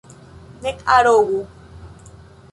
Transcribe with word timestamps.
Ne 0.61 0.71
arogu! 0.97 1.41